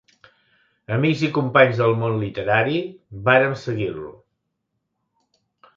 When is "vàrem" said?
3.29-3.55